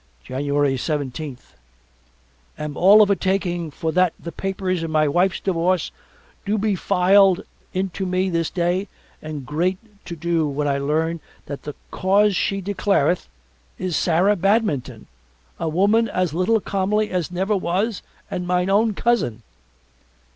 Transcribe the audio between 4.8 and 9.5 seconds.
in my wife's divorce do be filed into me this day and